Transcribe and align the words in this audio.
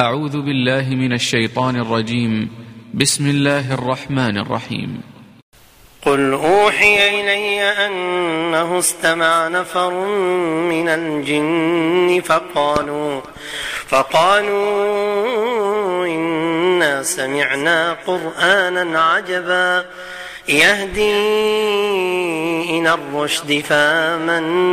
أعوذ 0.00 0.42
بالله 0.42 0.90
من 0.90 1.12
الشيطان 1.12 1.76
الرجيم. 1.76 2.50
بسم 2.94 3.26
الله 3.30 3.74
الرحمن 3.74 4.38
الرحيم. 4.38 5.00
قل 6.02 6.32
أوحي 6.32 7.20
إلي 7.20 7.62
أنه 7.62 8.78
استمع 8.78 9.48
نفر 9.48 10.06
من 10.70 10.88
الجن 10.88 12.20
فقالوا 12.24 13.20
فقالوا 13.86 14.46
إنا 16.06 17.02
سمعنا 17.02 17.96
قرآنا 18.06 19.00
عجبا. 19.00 19.84
يهدي 20.48 21.12
إلى 22.70 22.94
الرشد 22.94 23.60
فآمنا 23.60 24.64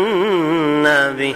به. 1.12 1.36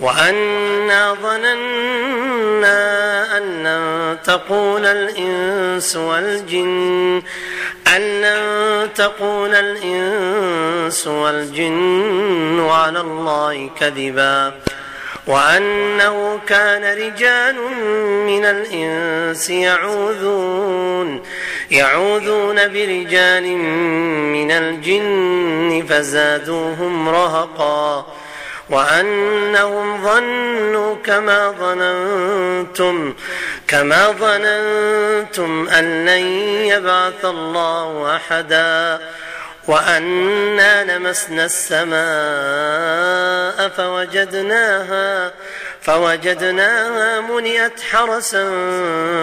وأنا 0.00 1.14
ظننا 1.22 2.74
أن 3.38 3.62
لن 3.62 4.18
تقول 4.24 4.86
الإنس 4.86 5.96
والجن 5.96 7.22
أن 7.96 8.00
لن 8.20 8.88
تقول 8.94 9.54
الإنس 9.54 11.06
والجن 11.06 12.66
على 12.70 13.00
الله 13.00 13.70
كذبا. 13.80 14.54
وأنه 15.26 16.40
كان 16.46 16.98
رجال 16.98 17.56
من 18.26 18.44
الإنس 18.44 19.50
يعوذون 19.50 21.22
يعوذون 21.70 22.56
برجال 22.56 23.46
من 24.32 24.50
الجن 24.50 25.86
فزادوهم 25.88 27.08
رهقا. 27.08 28.06
وأنهم 28.70 30.04
ظنوا 30.04 30.96
كما 31.04 31.50
ظننتم 31.60 33.14
كما 33.68 34.10
ظننتم 34.10 35.68
أن 35.68 36.04
لن 36.04 36.26
يبعث 36.66 37.24
الله 37.24 38.16
أحدا 38.16 39.00
وأنا 39.68 40.98
لمسنا 40.98 41.44
السماء 41.44 42.04
فوجدناها 43.68 45.32
فوجدناها 45.80 47.20
ملئت 47.20 47.80
حرسا 47.80 48.50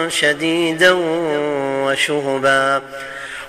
شديدا 0.08 0.92
وشهبا. 1.84 2.82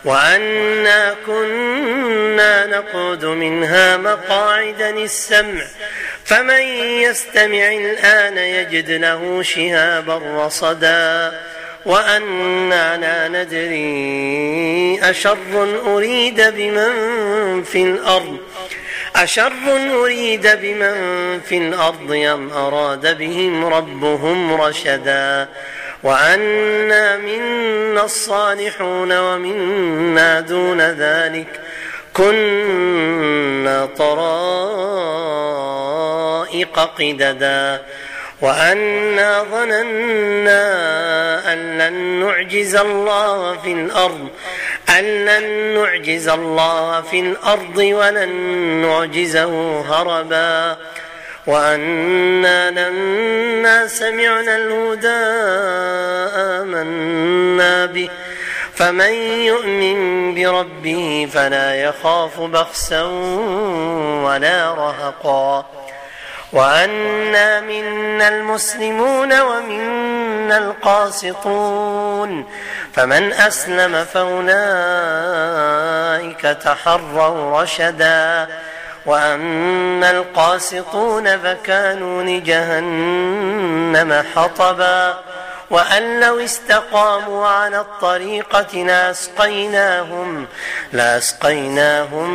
وأنا 0.05 1.15
كنا 1.25 2.65
نقعد 2.65 3.25
منها 3.25 3.97
مقاعد 3.97 4.81
للسمع 4.81 5.63
فمن 6.25 6.61
يستمع 7.01 7.71
الآن 7.71 8.37
يجد 8.37 8.91
له 8.91 9.43
شهابا 9.43 10.45
رصدا. 10.45 11.31
وأنا 11.85 12.97
لا 12.97 13.27
ندري 13.27 14.99
أشر 15.09 15.81
أريد 15.85 16.41
بمن 16.41 17.63
في 17.63 17.83
الأرض 17.83 18.37
أشر 19.15 19.53
أريد 19.91 20.47
بمن 20.47 20.95
في 21.39 21.57
الأرض 21.57 22.11
أم 22.11 22.51
أراد 22.51 23.17
بهم 23.17 23.65
ربهم 23.65 24.61
رشدا. 24.61 25.47
وأنا 26.03 27.17
منا 27.17 28.03
الصالحون 28.03 29.17
ومنا 29.19 30.39
دون 30.39 30.81
ذلك 30.81 31.61
كنا 32.13 33.85
طرائق 33.85 35.19
قددا 36.79 37.81
وأنا 38.41 39.43
ظننا 39.43 40.63
أن 41.53 41.77
لن 41.77 41.93
نعجز 42.25 42.75
الله 42.75 43.57
في 43.57 43.71
الأرض 43.71 44.27
أن 44.89 45.25
لن 45.25 45.73
نعجز 45.79 46.27
الله 46.27 47.01
في 47.01 47.19
الأرض 47.19 47.77
ولن 47.77 48.29
نعجزه 48.81 49.81
هربا 49.81 50.77
وأنا 51.47 52.71
لما 52.71 53.87
سمعنا 53.87 54.55
الهدى 54.55 55.07
آمنا 56.35 57.85
به. 57.85 58.09
فمن 58.75 59.13
يؤمن 59.45 60.35
بربه 60.35 61.29
فلا 61.33 61.75
يخاف 61.75 62.39
بخسا 62.39 63.01
ولا 64.23 64.73
رهقا. 64.73 65.65
وأنا 66.53 67.61
منا 67.61 68.27
المسلمون 68.27 69.41
ومنا 69.41 70.57
القاسطون. 70.57 72.45
فمن 72.93 73.33
أسلم 73.33 74.05
فأولئك 74.05 74.53
تحروا 76.41 77.61
رشدا. 77.61 78.47
وأما 79.05 80.11
القاسطون 80.11 81.37
فكانوا 81.37 82.23
لجهنم 82.23 84.23
حطبا 84.35 85.19
وأن 85.69 86.19
لو 86.19 86.39
استقاموا 86.39 87.47
على 87.47 87.79
الطريقة 87.79 88.77
لأسقيناهم 88.77 90.47
لأسقيناهم 90.93 92.29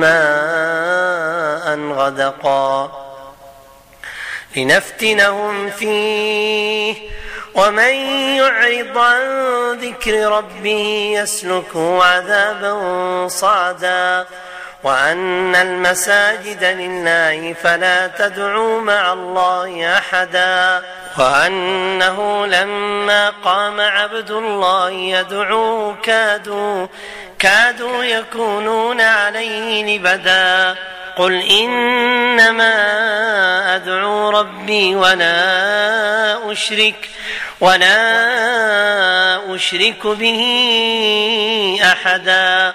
ماء 0.00 1.78
غدقا 1.78 2.92
لنفتنهم 4.56 5.70
فيه 5.70 6.94
ومن 7.54 7.94
يعرض 8.36 8.98
عن 8.98 9.22
ذكر 9.80 10.28
ربه 10.28 11.12
يسلكه 11.18 12.04
عذابا 12.04 13.28
صعدا 13.28 14.26
وأن 14.82 15.54
المساجد 15.54 16.64
لله 16.64 17.54
فلا 17.62 18.06
تدعوا 18.06 18.80
مع 18.80 19.12
الله 19.12 19.98
أحدا 19.98 20.82
وأنه 21.18 22.46
لما 22.46 23.30
قام 23.44 23.80
عبد 23.80 24.30
الله 24.30 24.90
يدعوه 24.90 25.96
كادوا 26.02 26.86
كادوا 27.38 28.04
يكونون 28.04 29.00
عليه 29.00 29.96
لبدا 29.96 30.76
قل 31.16 31.42
إنما 31.42 32.74
أدعو 33.76 34.30
ربي 34.30 34.96
ولا 34.96 36.52
أشرك 36.52 37.08
ولا 37.60 37.94
أشرك 39.54 40.06
به 40.06 40.40
أحدا. 41.82 42.74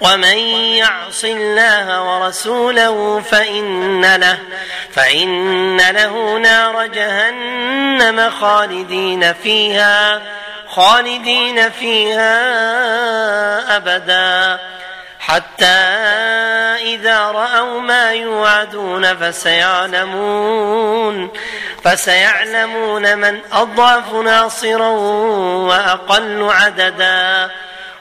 ومن 0.00 0.38
يعص 0.76 1.24
الله 1.24 2.02
ورسوله 2.02 3.20
فإن 3.20 4.14
له 4.14 4.38
فإن 4.92 5.76
له 5.76 6.38
نار 6.38 6.86
جهنم 6.86 8.30
خالدين 8.30 9.32
فيها 9.32 10.22
خالدين 10.68 11.70
فيها 11.70 12.36
أبدا. 13.76 14.60
حتى 15.20 15.64
إذا 16.82 17.20
رأوا 17.20 17.80
ما 17.80 18.12
يوعدون 18.12 19.16
فسيعلمون 19.16 20.60
فسيعلمون 21.84 23.18
من 23.18 23.40
أضعف 23.52 24.12
ناصرا 24.12 24.88
وأقل 25.68 26.48
عددا. 26.50 27.50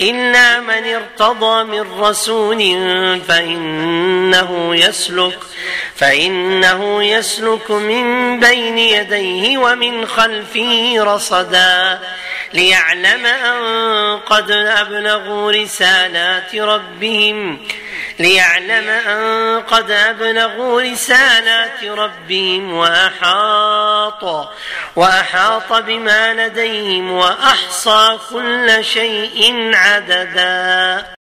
الا 0.00 0.60
من 0.60 0.94
ارتضى 0.94 1.64
من 1.64 2.00
رسول 2.00 2.58
فانه 3.28 4.76
يسلك 4.76 5.38
فانه 5.96 7.04
يسلك 7.04 7.70
من 7.70 8.40
بين 8.40 8.78
يديه 8.78 9.58
ومن 9.58 10.06
خلفه 10.06 10.94
رصدا 10.98 12.00
ليعلم 12.54 13.26
ان 13.26 14.18
قد 14.18 14.50
ابلغوا 14.50 15.52
رسالات 15.52 16.54
ربهم 16.54 17.58
ليعلم 18.18 18.88
أن 18.88 19.60
قد 19.60 19.90
أبلغوا 19.90 20.82
رسالات 20.82 21.84
ربهم 21.84 22.72
وأحاط 22.74 24.50
وأحاط 24.96 25.72
بما 25.72 26.34
لديهم 26.34 27.12
وأحصى 27.12 28.18
كل 28.30 28.84
شيء 28.84 29.70
عددا. 29.74 31.06